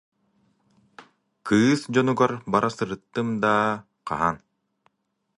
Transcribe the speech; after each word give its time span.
Кыыс 1.47 1.81
дьонугар 1.93 2.31
бара 2.51 2.69
сырыттым 2.75 3.27
даа, 3.41 3.69
хаһан 4.07 4.37